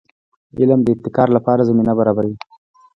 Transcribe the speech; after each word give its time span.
علم 0.59 0.79
د 0.83 0.87
ابتکار 0.95 1.27
لپاره 1.37 1.67
زمینه 1.69 1.93
برابروي. 1.99 2.35